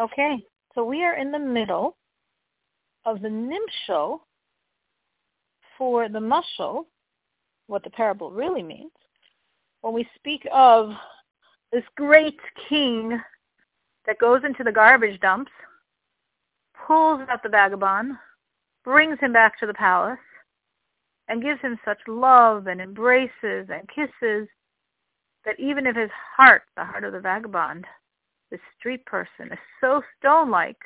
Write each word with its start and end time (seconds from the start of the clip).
Okay, 0.00 0.44
so 0.74 0.84
we 0.84 1.04
are 1.04 1.16
in 1.16 1.30
the 1.30 1.38
middle 1.38 1.96
of 3.04 3.22
the 3.22 3.28
nimshal 3.28 4.20
for 5.78 6.08
the 6.08 6.18
mushal, 6.18 6.86
what 7.66 7.84
the 7.84 7.90
parable 7.90 8.30
really 8.30 8.62
means, 8.62 8.90
when 9.82 9.94
we 9.94 10.08
speak 10.16 10.46
of 10.52 10.90
this 11.72 11.84
great 11.96 12.38
king 12.68 13.20
that 14.06 14.18
goes 14.18 14.42
into 14.44 14.64
the 14.64 14.72
garbage 14.72 15.20
dumps, 15.20 15.52
pulls 16.86 17.20
out 17.30 17.42
the 17.42 17.48
vagabond, 17.48 18.12
brings 18.84 19.18
him 19.20 19.32
back 19.32 19.58
to 19.58 19.66
the 19.66 19.74
palace, 19.74 20.18
and 21.28 21.42
gives 21.42 21.60
him 21.60 21.78
such 21.84 21.98
love 22.06 22.66
and 22.66 22.80
embraces 22.80 23.68
and 23.70 23.88
kisses 23.94 24.48
that 25.44 25.58
even 25.58 25.86
if 25.86 25.96
his 25.96 26.10
heart, 26.36 26.62
the 26.76 26.84
heart 26.84 27.04
of 27.04 27.12
the 27.12 27.20
vagabond, 27.20 27.86
the 28.54 28.60
street 28.78 29.04
person, 29.06 29.52
is 29.52 29.58
so 29.80 30.02
stone-like 30.18 30.78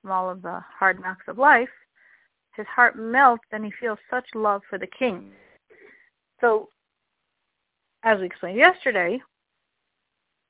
from 0.00 0.12
all 0.12 0.30
of 0.30 0.42
the 0.42 0.60
hard 0.78 1.00
knocks 1.00 1.24
of 1.26 1.38
life, 1.38 1.68
his 2.54 2.66
heart 2.66 2.96
melts 2.96 3.44
and 3.50 3.64
he 3.64 3.72
feels 3.80 3.98
such 4.10 4.26
love 4.34 4.62
for 4.68 4.78
the 4.78 4.86
king. 4.86 5.30
So, 6.40 6.68
as 8.04 8.20
we 8.20 8.26
explained 8.26 8.58
yesterday, 8.58 9.20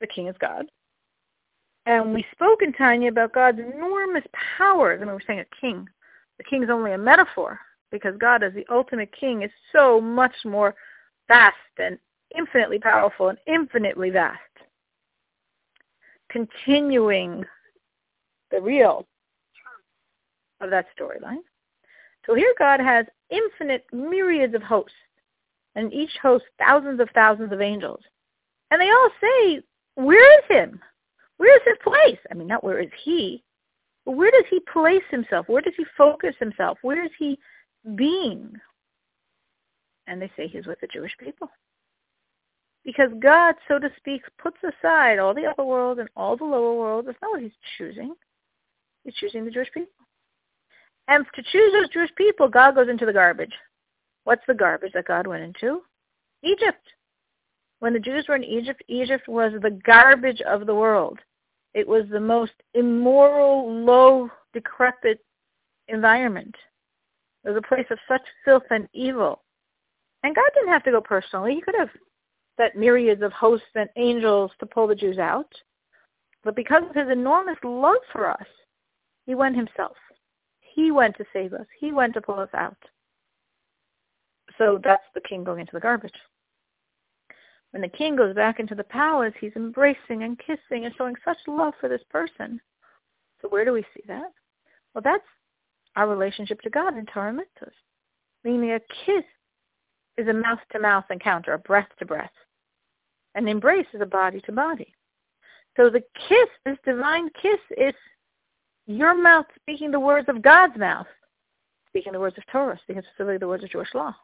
the 0.00 0.06
king 0.06 0.26
is 0.26 0.36
God. 0.40 0.66
And 1.86 2.12
we 2.12 2.24
spoke 2.32 2.62
in 2.62 2.72
Tanya 2.72 3.08
about 3.08 3.32
God's 3.32 3.58
enormous 3.58 4.24
powers. 4.58 5.00
I 5.00 5.04
mean, 5.04 5.14
we're 5.14 5.20
saying 5.26 5.40
a 5.40 5.60
king. 5.60 5.86
The 6.38 6.44
king 6.44 6.62
is 6.62 6.70
only 6.70 6.92
a 6.92 6.98
metaphor 6.98 7.58
because 7.90 8.16
God 8.18 8.42
as 8.42 8.52
the 8.54 8.66
ultimate 8.70 9.10
king 9.18 9.42
is 9.42 9.50
so 9.72 10.00
much 10.00 10.34
more 10.44 10.74
vast 11.28 11.56
and 11.78 11.98
infinitely 12.36 12.78
powerful 12.78 13.28
and 13.28 13.38
infinitely 13.46 14.10
vast. 14.10 14.40
Continuing 16.32 17.44
the 18.50 18.60
real 18.60 19.06
of 20.60 20.70
that 20.70 20.86
storyline. 20.98 21.42
So 22.26 22.34
here 22.34 22.54
God 22.58 22.80
has 22.80 23.06
infinite 23.30 23.84
myriads 23.92 24.54
of 24.54 24.62
hosts, 24.62 24.94
and 25.74 25.92
each 25.92 26.12
host 26.22 26.44
thousands 26.58 27.00
of 27.00 27.08
thousands 27.14 27.52
of 27.52 27.60
angels. 27.60 28.00
And 28.70 28.80
they 28.80 28.90
all 28.90 29.10
say, 29.20 29.60
where 29.96 30.38
is 30.38 30.44
him? 30.48 30.80
Where 31.36 31.54
is 31.56 31.62
his 31.66 31.78
place? 31.82 32.18
I 32.30 32.34
mean, 32.34 32.46
not 32.46 32.64
where 32.64 32.80
is 32.80 32.90
he, 33.04 33.42
but 34.06 34.12
where 34.12 34.30
does 34.30 34.44
he 34.50 34.60
place 34.72 35.02
himself? 35.10 35.48
Where 35.48 35.62
does 35.62 35.74
he 35.76 35.84
focus 35.96 36.34
himself? 36.38 36.78
Where 36.82 37.04
is 37.04 37.10
he 37.18 37.38
being? 37.96 38.52
And 40.06 40.20
they 40.20 40.30
say 40.36 40.46
he's 40.46 40.66
with 40.66 40.80
the 40.80 40.88
Jewish 40.88 41.16
people. 41.18 41.48
Because 42.84 43.10
God, 43.20 43.54
so 43.68 43.78
to 43.78 43.90
speak, 43.96 44.22
puts 44.38 44.58
aside 44.62 45.18
all 45.18 45.34
the 45.34 45.46
upper 45.46 45.64
world 45.64 45.98
and 45.98 46.08
all 46.16 46.36
the 46.36 46.44
lower 46.44 46.74
world. 46.74 47.06
That's 47.06 47.18
not 47.22 47.32
what 47.32 47.42
he's 47.42 47.52
choosing. 47.78 48.14
He's 49.04 49.14
choosing 49.14 49.44
the 49.44 49.50
Jewish 49.50 49.70
people. 49.72 49.92
And 51.08 51.24
to 51.34 51.42
choose 51.42 51.72
those 51.72 51.88
Jewish 51.90 52.10
people, 52.16 52.48
God 52.48 52.74
goes 52.74 52.88
into 52.88 53.06
the 53.06 53.12
garbage. 53.12 53.52
What's 54.24 54.42
the 54.46 54.54
garbage 54.54 54.92
that 54.94 55.06
God 55.06 55.26
went 55.26 55.42
into? 55.42 55.82
Egypt. 56.42 56.82
When 57.80 57.92
the 57.92 58.00
Jews 58.00 58.26
were 58.28 58.36
in 58.36 58.44
Egypt, 58.44 58.82
Egypt 58.88 59.26
was 59.26 59.52
the 59.60 59.70
garbage 59.84 60.40
of 60.42 60.66
the 60.66 60.74
world. 60.74 61.18
It 61.74 61.86
was 61.86 62.04
the 62.10 62.20
most 62.20 62.52
immoral, 62.74 63.84
low, 63.84 64.30
decrepit 64.52 65.18
environment. 65.88 66.54
It 67.44 67.48
was 67.48 67.58
a 67.58 67.68
place 67.68 67.86
of 67.90 67.98
such 68.06 68.22
filth 68.44 68.62
and 68.70 68.88
evil. 68.92 69.42
And 70.22 70.36
God 70.36 70.44
didn't 70.54 70.68
have 70.72 70.84
to 70.84 70.92
go 70.92 71.00
personally. 71.00 71.54
He 71.54 71.60
could 71.60 71.74
have 71.76 71.90
set 72.56 72.76
myriads 72.76 73.22
of 73.22 73.32
hosts 73.32 73.66
and 73.74 73.88
angels 73.96 74.50
to 74.58 74.66
pull 74.66 74.86
the 74.86 74.94
Jews 74.94 75.18
out. 75.18 75.52
But 76.44 76.56
because 76.56 76.82
of 76.88 76.94
his 76.94 77.10
enormous 77.10 77.58
love 77.62 78.02
for 78.12 78.28
us, 78.28 78.46
he 79.26 79.34
went 79.34 79.56
himself. 79.56 79.96
He 80.60 80.90
went 80.90 81.16
to 81.16 81.24
save 81.32 81.52
us. 81.52 81.66
He 81.78 81.92
went 81.92 82.14
to 82.14 82.20
pull 82.20 82.40
us 82.40 82.50
out. 82.54 82.76
So 84.58 84.80
that's 84.82 85.02
the 85.14 85.20
king 85.20 85.44
going 85.44 85.60
into 85.60 85.72
the 85.72 85.80
garbage. 85.80 86.14
When 87.70 87.82
the 87.82 87.88
king 87.88 88.16
goes 88.16 88.34
back 88.34 88.60
into 88.60 88.74
the 88.74 88.84
palace, 88.84 89.32
he's 89.40 89.56
embracing 89.56 90.24
and 90.24 90.38
kissing 90.38 90.84
and 90.84 90.94
showing 90.96 91.14
such 91.24 91.38
love 91.46 91.74
for 91.80 91.88
this 91.88 92.02
person. 92.10 92.60
So 93.40 93.48
where 93.48 93.64
do 93.64 93.72
we 93.72 93.82
see 93.94 94.02
that? 94.08 94.30
Well, 94.94 95.02
that's 95.02 95.24
our 95.96 96.08
relationship 96.08 96.60
to 96.62 96.70
God 96.70 96.96
in 96.98 97.06
mitzvahs. 97.06 97.72
Meaning 98.44 98.72
a 98.72 98.80
kiss 99.06 99.24
is 100.18 100.28
a 100.28 100.32
mouth-to-mouth 100.32 101.04
encounter, 101.10 101.54
a 101.54 101.58
breath-to-breath. 101.58 102.30
An 103.34 103.48
embrace 103.48 103.86
is 103.94 104.00
a 104.00 104.06
body-to-body. 104.06 104.94
So 105.76 105.88
the 105.88 106.02
kiss, 106.28 106.48
this 106.66 106.78
divine 106.84 107.30
kiss, 107.40 107.60
is 107.76 107.94
your 108.86 109.14
mouth 109.14 109.46
speaking 109.56 109.90
the 109.90 110.00
words 110.00 110.28
of 110.28 110.42
God's 110.42 110.76
mouth, 110.76 111.06
speaking 111.88 112.12
the 112.12 112.20
words 112.20 112.36
of 112.36 112.44
Torah, 112.52 112.78
speaking 112.82 113.02
specifically 113.02 113.38
the 113.38 113.48
words 113.48 113.64
of 113.64 113.70
Jewish 113.70 113.94
law. 113.94 114.14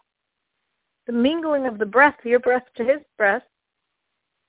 The 1.06 1.12
mingling 1.12 1.66
of 1.66 1.78
the 1.78 1.86
breath, 1.86 2.16
your 2.24 2.41
breath 2.41 2.64
to 2.76 2.84
his 2.84 3.00
breath, 3.16 3.44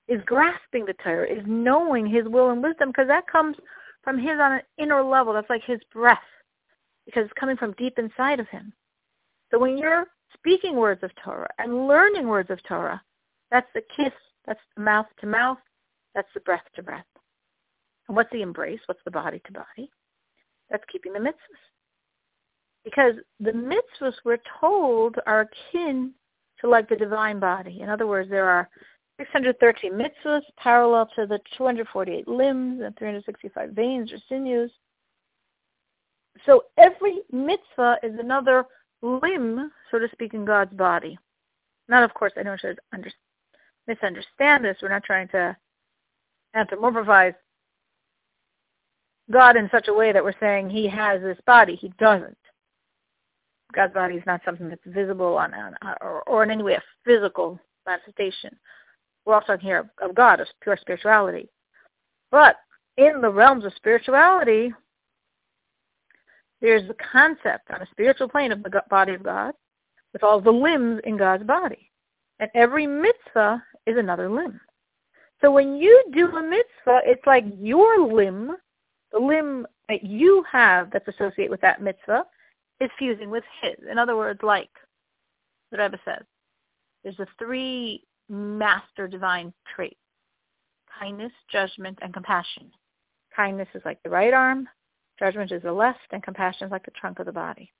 is 0.10 0.22
grasping 0.26 0.86
the 0.86 0.96
Torah, 1.04 1.26
is 1.26 1.44
knowing 1.46 2.06
his 2.06 2.26
will 2.26 2.50
and 2.50 2.62
wisdom, 2.62 2.90
because 2.90 3.08
that 3.08 3.28
comes 3.28 3.56
from 4.04 4.18
his 4.18 4.40
on 4.40 4.54
an 4.54 4.62
inner 4.78 5.02
level. 5.02 5.32
That's 5.32 5.50
like 5.50 5.64
his 5.64 5.80
breath, 5.94 6.18
because 7.06 7.24
it's 7.26 7.40
coming 7.40 7.56
from 7.56 7.74
deep 7.78 7.98
inside 7.98 8.40
of 8.40 8.48
him. 8.50 8.74
So 9.52 9.60
when 9.60 9.78
you're 9.78 10.08
speaking 10.34 10.76
words 10.76 11.04
of 11.04 11.12
Torah 11.24 11.50
and 11.60 11.88
learning 11.88 12.28
words 12.28 12.50
of 12.50 12.62
Torah, 12.64 13.02
that's 13.52 13.70
the 13.74 13.82
kiss, 13.96 14.14
that's 14.50 14.60
mouth 14.78 15.06
to 15.22 15.28
mouth, 15.28 15.60
that's 16.16 16.28
the 16.34 16.40
breath 16.40 16.64
to 16.76 16.82
breath. 16.82 17.06
And 18.08 18.18
what's 18.18 18.32
the 18.32 18.42
embrace? 18.42 18.80
What's 18.88 19.04
the 19.06 19.12
body 19.12 19.40
to 19.46 19.54
body? 19.54 19.92
That's 20.72 20.84
keeping 20.92 21.14
the 21.14 21.20
mitzvahs. 21.20 21.64
Because 22.84 23.14
the 23.40 23.52
mitzvahs 23.52 24.16
we're 24.26 24.40
told 24.60 25.18
are 25.28 25.42
akin 25.42 26.14
to 26.62 26.68
like 26.68 26.90
the 26.90 26.96
divine 26.96 27.40
body. 27.40 27.80
In 27.82 27.90
other 27.90 28.08
words, 28.08 28.28
there 28.28 28.50
are 28.50 28.68
613 29.20 29.94
mitzvahs 29.94 30.42
parallel 30.58 31.08
to 31.16 31.28
the 31.28 31.40
248 31.56 32.28
limbs 32.28 32.82
and 32.84 32.98
365 32.98 33.70
veins 33.70 34.12
or 34.12 34.18
sinews. 34.28 34.72
So 36.48 36.64
every 36.80 37.20
mitzvah 37.32 37.98
is 38.02 38.18
another 38.18 38.66
limb, 39.04 39.72
so 39.92 40.00
to 40.00 40.08
speak, 40.12 40.34
in 40.34 40.44
God's 40.44 40.74
body. 40.74 41.20
Not, 41.88 42.04
of 42.04 42.16
course, 42.16 42.34
I 42.36 42.44
don't 42.44 42.60
should 42.60 42.80
under, 42.92 43.12
misunderstand 43.90 44.64
this. 44.64 44.78
We're 44.82 44.90
not 44.90 45.04
trying 45.04 45.28
to 45.30 45.58
anthropomorphize 46.56 47.36
God 49.32 49.58
in 49.58 49.70
such 49.72 49.88
a 49.88 49.94
way 49.94 50.12
that 50.12 50.24
we're 50.24 50.40
saying 50.40 50.70
he 50.70 50.88
has 50.88 51.22
this 51.22 51.38
body. 51.46 51.76
He 51.76 51.90
doesn't. 52.00 52.38
God's 53.74 53.94
body 53.94 54.16
is 54.16 54.24
not 54.26 54.42
something 54.46 54.70
that's 54.70 54.82
visible 54.86 55.38
on, 55.38 55.54
on 55.54 55.76
or, 56.02 56.24
or 56.24 56.44
in 56.44 56.52
any 56.52 56.64
way 56.64 56.74
a 56.74 56.84
physical 57.06 57.60
manifestation. 57.86 58.56
We're 59.26 59.36
also 59.36 59.48
talking 59.48 59.68
here 59.68 59.80
of, 59.80 60.10
of 60.10 60.16
God, 60.16 60.40
of 60.40 60.48
pure 60.62 60.78
spirituality. 60.80 61.50
But 62.32 62.56
in 62.98 63.22
the 63.22 63.30
realms 63.30 63.66
of 63.66 63.74
spirituality, 63.76 64.74
there's 66.62 66.88
the 66.88 66.96
concept 67.12 67.70
on 67.72 67.82
a 67.82 67.88
spiritual 67.92 68.28
plane 68.28 68.52
of 68.52 68.64
the 68.64 68.84
body 68.90 69.14
of 69.14 69.24
God 69.24 69.54
with 70.14 70.24
all 70.24 70.42
the 70.42 70.52
limbs 70.52 71.02
in 71.04 71.18
God's 71.18 71.44
body. 71.44 71.92
And 72.40 72.50
every 72.56 72.88
mitzvah 72.88 73.62
is 73.86 73.98
another 73.98 74.30
limb. 74.30 74.60
So 75.42 75.52
when 75.52 75.76
you 75.76 76.04
do 76.14 76.28
a 76.28 76.42
mitzvah, 76.42 77.02
it's 77.06 77.26
like 77.26 77.46
your 77.58 78.14
limb 78.14 78.56
the 79.12 79.20
limb 79.20 79.66
that 79.88 80.04
you 80.04 80.44
have 80.52 80.92
that's 80.92 81.08
associated 81.08 81.50
with 81.50 81.62
that 81.62 81.82
mitzvah 81.82 82.26
is 82.80 82.90
fusing 82.98 83.30
with 83.30 83.44
his. 83.62 83.76
In 83.90 83.98
other 83.98 84.16
words, 84.16 84.40
like 84.44 84.70
the 85.72 85.78
Rebbe 85.78 86.00
says, 86.06 86.24
there's 87.04 87.18
the 87.18 87.28
three 87.38 88.04
master 88.30 89.08
divine 89.08 89.54
traits, 89.76 89.96
kindness, 91.00 91.32
judgment, 91.52 91.98
and 92.02 92.14
compassion. 92.14 92.72
Kindness 93.36 93.68
is 93.74 93.82
like 93.86 94.02
the 94.04 94.10
right 94.10 94.34
arm, 94.34 94.68
judgment 95.18 95.52
is 95.52 95.64
the 95.64 95.74
left, 95.74 96.00
and 96.12 96.22
compassion 96.22 96.68
is 96.68 96.72
like 96.72 96.86
the 96.86 96.92
trunk 96.92 97.20
of 97.20 97.26
the 97.26 97.32
body. 97.32 97.72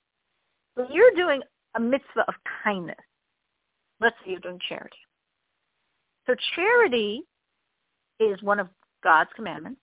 So 0.76 0.86
you're 0.90 1.14
doing 1.14 1.42
a 1.76 1.80
mitzvah 1.80 2.24
of 2.26 2.34
kindness. 2.64 2.96
Let's 4.00 4.16
say 4.24 4.32
you're 4.32 4.40
doing 4.40 4.58
charity. 4.68 4.96
So 6.30 6.36
charity 6.54 7.22
is 8.20 8.40
one 8.40 8.60
of 8.60 8.68
God's 9.02 9.30
commandments 9.34 9.80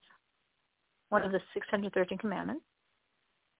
one 1.10 1.24
of 1.24 1.32
the 1.32 1.40
613 1.54 2.18
commandments. 2.18 2.64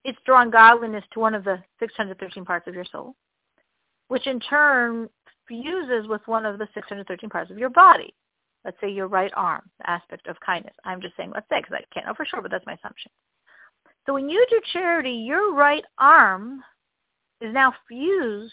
It's 0.04 0.18
drawing 0.24 0.50
godliness 0.50 1.04
to 1.12 1.20
one 1.20 1.34
of 1.34 1.44
the 1.44 1.62
613 1.80 2.44
parts 2.44 2.66
of 2.66 2.74
your 2.74 2.84
soul, 2.84 3.14
which 4.08 4.26
in 4.26 4.40
turn 4.40 5.08
fuses 5.46 6.06
with 6.08 6.20
one 6.26 6.44
of 6.46 6.58
the 6.58 6.68
613 6.74 7.30
parts 7.30 7.50
of 7.50 7.58
your 7.58 7.70
body. 7.70 8.14
Let's 8.64 8.76
say 8.80 8.90
your 8.90 9.08
right 9.08 9.32
arm, 9.36 9.62
the 9.78 9.90
aspect 9.90 10.26
of 10.26 10.36
kindness. 10.44 10.74
I'm 10.84 11.00
just 11.00 11.16
saying 11.16 11.32
let's 11.34 11.48
say 11.50 11.60
because 11.60 11.78
I 11.78 11.94
can't 11.94 12.06
know 12.06 12.14
for 12.14 12.26
sure, 12.26 12.42
but 12.42 12.50
that's 12.50 12.66
my 12.66 12.74
assumption. 12.74 13.10
So 14.06 14.14
when 14.14 14.28
you 14.28 14.44
do 14.50 14.60
charity, 14.72 15.12
your 15.12 15.54
right 15.54 15.84
arm 15.98 16.62
is 17.40 17.52
now 17.52 17.72
fused 17.88 18.52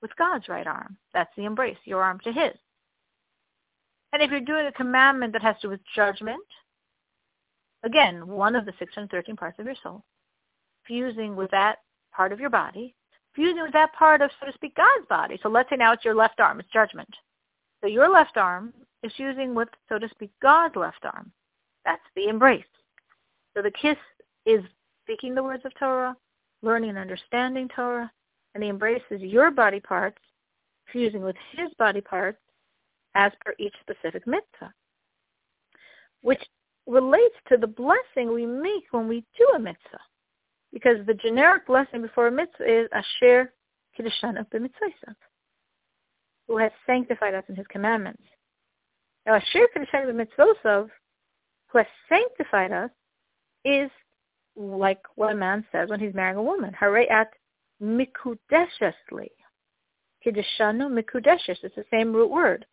with 0.00 0.14
God's 0.16 0.48
right 0.48 0.66
arm. 0.66 0.96
That's 1.12 1.30
the 1.36 1.44
embrace, 1.44 1.78
your 1.84 2.02
arm 2.02 2.20
to 2.24 2.32
his. 2.32 2.52
And 4.12 4.22
if 4.22 4.30
you're 4.30 4.40
doing 4.40 4.66
a 4.66 4.72
commandment 4.72 5.32
that 5.34 5.42
has 5.42 5.56
to 5.56 5.66
do 5.66 5.70
with 5.70 5.80
judgment, 5.94 6.44
again, 7.82 8.26
one 8.26 8.56
of 8.56 8.64
the 8.64 8.72
613 8.78 9.36
parts 9.36 9.58
of 9.58 9.66
your 9.66 9.74
soul, 9.82 10.04
fusing 10.86 11.36
with 11.36 11.50
that 11.50 11.78
part 12.12 12.32
of 12.32 12.40
your 12.40 12.50
body, 12.50 12.94
fusing 13.34 13.62
with 13.62 13.72
that 13.72 13.92
part 13.92 14.22
of, 14.22 14.30
so 14.40 14.46
to 14.46 14.52
speak, 14.52 14.74
God's 14.74 15.06
body. 15.08 15.38
So 15.42 15.48
let's 15.48 15.68
say 15.70 15.76
now 15.76 15.92
it's 15.92 16.04
your 16.04 16.14
left 16.14 16.40
arm, 16.40 16.60
it's 16.60 16.68
judgment. 16.72 17.08
So 17.80 17.86
your 17.86 18.10
left 18.10 18.36
arm 18.36 18.72
is 19.02 19.12
fusing 19.16 19.54
with, 19.54 19.68
so 19.88 19.98
to 19.98 20.08
speak, 20.08 20.30
God's 20.42 20.76
left 20.76 21.04
arm. 21.04 21.30
That's 21.84 22.02
the 22.16 22.28
embrace. 22.28 22.64
So 23.54 23.62
the 23.62 23.70
kiss 23.70 23.96
is 24.46 24.62
speaking 25.04 25.34
the 25.34 25.42
words 25.42 25.64
of 25.64 25.72
Torah, 25.78 26.16
learning 26.62 26.90
and 26.90 26.98
understanding 26.98 27.68
Torah, 27.74 28.10
and 28.54 28.62
the 28.62 28.68
embrace 28.68 29.02
is 29.10 29.20
your 29.20 29.50
body 29.50 29.80
parts 29.80 30.18
fusing 30.92 31.22
with 31.22 31.36
his 31.52 31.68
body 31.78 32.00
parts 32.00 32.38
as 33.14 33.32
per 33.44 33.54
each 33.58 33.74
specific 33.80 34.26
mitzvah, 34.26 34.72
which 36.22 36.42
relates 36.86 37.34
to 37.48 37.56
the 37.56 37.66
blessing 37.66 38.32
we 38.32 38.46
make 38.46 38.84
when 38.90 39.08
we 39.08 39.24
do 39.36 39.46
a 39.54 39.58
mitzvah. 39.58 40.00
Because 40.72 41.04
the 41.06 41.14
generic 41.14 41.66
blessing 41.66 42.02
before 42.02 42.26
a 42.26 42.32
mitzvah 42.32 42.82
is 42.82 42.88
Asher 42.92 43.52
Kiddushanu 43.98 44.46
b'mitzvah, 44.52 45.14
who 46.46 46.58
has 46.58 46.72
sanctified 46.86 47.34
us 47.34 47.44
in 47.48 47.56
his 47.56 47.66
commandments. 47.68 48.22
Now 49.26 49.34
Asher 49.34 49.66
Kiddushanu 49.74 50.12
b'mitzvah, 50.12 50.88
who 51.68 51.78
has 51.78 51.86
sanctified 52.08 52.72
us, 52.72 52.90
is 53.64 53.90
like 54.56 55.00
what 55.14 55.32
a 55.32 55.36
man 55.36 55.64
says 55.72 55.88
when 55.88 56.00
he's 56.00 56.14
marrying 56.14 56.38
a 56.38 56.42
woman. 56.42 56.74
at 57.10 57.28
mikudeshesli. 57.82 59.28
Kiddushanu 60.24 60.90
mikudeshes. 60.90 61.62
It's 61.62 61.76
the 61.76 61.84
same 61.90 62.12
root 62.12 62.30
word. 62.30 62.66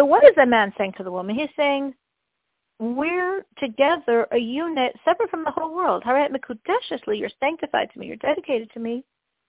So 0.00 0.06
what 0.06 0.24
is 0.24 0.32
a 0.42 0.46
man 0.46 0.72
saying 0.78 0.94
to 0.96 1.04
the 1.04 1.10
woman? 1.10 1.36
He's 1.36 1.50
saying, 1.58 1.92
we're 2.78 3.44
together 3.58 4.26
a 4.32 4.38
unit 4.38 4.96
separate 5.04 5.28
from 5.28 5.44
the 5.44 5.50
whole 5.50 5.74
world. 5.74 6.02
Harat 6.06 6.30
mikudeshesli. 6.30 7.18
You're 7.18 7.28
sanctified 7.38 7.90
to 7.92 7.98
me. 7.98 8.06
You're 8.06 8.16
dedicated 8.16 8.70
to 8.72 8.80
me. 8.80 9.04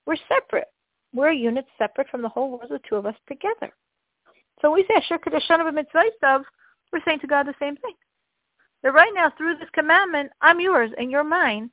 We're 0.06 0.18
separate. 0.28 0.68
We're 1.14 1.30
a 1.30 1.36
unit 1.36 1.64
separate 1.78 2.10
from 2.10 2.22
the 2.22 2.28
whole 2.28 2.50
world, 2.52 2.66
the 2.70 2.82
two 2.90 2.96
of 2.96 3.06
us 3.06 3.16
together. 3.30 3.74
So 4.62 4.74
we 4.74 4.84
say 4.90 4.96
Asher 4.96 5.20
Kiddushanu 5.20 5.72
b'mitzvah, 5.72 6.44
we're 6.92 7.00
saying 7.06 7.22
to 7.22 7.28
God 7.28 7.48
the 7.48 7.56
same 7.58 7.78
thing 7.78 7.94
that 8.84 8.94
right 8.94 9.14
now 9.16 9.32
through 9.38 9.56
this 9.56 9.70
commandment, 9.74 10.32
I'm 10.42 10.60
yours 10.60 10.92
and 10.98 11.10
you're 11.10 11.24
mine 11.24 11.72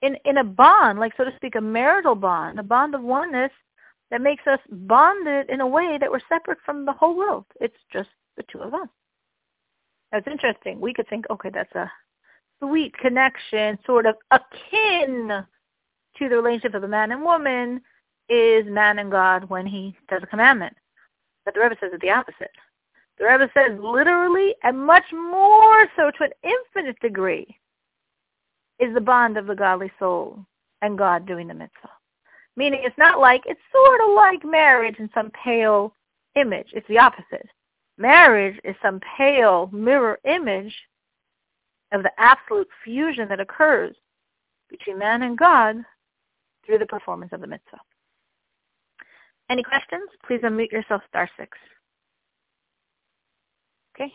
in, 0.00 0.16
in 0.24 0.38
a 0.38 0.44
bond, 0.44 0.98
like 0.98 1.12
so 1.18 1.24
to 1.24 1.36
speak, 1.36 1.56
a 1.56 1.60
marital 1.60 2.14
bond, 2.14 2.58
a 2.58 2.62
bond 2.62 2.94
of 2.94 3.02
oneness 3.02 3.52
that 4.10 4.20
makes 4.20 4.46
us 4.46 4.60
bonded 4.70 5.50
in 5.50 5.60
a 5.60 5.66
way 5.66 5.98
that 6.00 6.10
we're 6.10 6.20
separate 6.28 6.58
from 6.64 6.84
the 6.84 6.92
whole 6.92 7.16
world. 7.16 7.44
It's 7.60 7.76
just 7.92 8.08
the 8.36 8.44
two 8.50 8.60
of 8.60 8.74
us. 8.74 8.88
That's 10.12 10.26
interesting. 10.28 10.80
We 10.80 10.94
could 10.94 11.08
think, 11.08 11.26
okay, 11.30 11.50
that's 11.52 11.74
a 11.74 11.90
sweet 12.60 12.96
connection, 12.98 13.78
sort 13.84 14.06
of 14.06 14.14
akin 14.30 15.44
to 16.18 16.28
the 16.28 16.36
relationship 16.36 16.74
of 16.74 16.84
a 16.84 16.88
man 16.88 17.12
and 17.12 17.22
woman 17.22 17.80
is 18.28 18.64
man 18.66 18.98
and 18.98 19.10
God 19.10 19.48
when 19.50 19.66
he 19.66 19.94
does 20.08 20.22
a 20.22 20.26
commandment. 20.26 20.74
But 21.44 21.54
the 21.54 21.60
Rebbe 21.60 21.76
says 21.80 21.90
it's 21.92 22.02
the 22.02 22.10
opposite. 22.10 22.50
The 23.18 23.24
Rebbe 23.24 23.50
says 23.54 23.78
literally 23.80 24.54
and 24.62 24.86
much 24.86 25.04
more 25.12 25.86
so 25.96 26.10
to 26.10 26.24
an 26.24 26.30
infinite 26.42 26.98
degree 27.00 27.46
is 28.78 28.92
the 28.94 29.00
bond 29.00 29.38
of 29.38 29.46
the 29.46 29.54
godly 29.54 29.90
soul 29.98 30.44
and 30.82 30.98
God 30.98 31.26
doing 31.26 31.48
the 31.48 31.54
mitzvah. 31.54 31.90
Meaning 32.56 32.80
it's 32.82 32.98
not 32.98 33.18
like, 33.18 33.42
it's 33.46 33.60
sort 33.72 34.00
of 34.00 34.14
like 34.14 34.44
marriage 34.44 34.96
in 34.98 35.10
some 35.12 35.30
pale 35.44 35.94
image. 36.36 36.68
It's 36.72 36.88
the 36.88 36.98
opposite. 36.98 37.46
Marriage 37.98 38.58
is 38.64 38.74
some 38.82 39.00
pale 39.16 39.68
mirror 39.72 40.18
image 40.24 40.74
of 41.92 42.02
the 42.02 42.10
absolute 42.18 42.68
fusion 42.84 43.28
that 43.28 43.40
occurs 43.40 43.94
between 44.70 44.98
man 44.98 45.22
and 45.22 45.38
God 45.38 45.76
through 46.64 46.78
the 46.78 46.86
performance 46.86 47.32
of 47.32 47.40
the 47.40 47.46
mitzvah. 47.46 47.78
Any 49.48 49.62
questions? 49.62 50.08
Please 50.26 50.40
unmute 50.40 50.72
yourself, 50.72 51.02
star 51.08 51.30
six. 51.38 51.56
Okay 53.94 54.12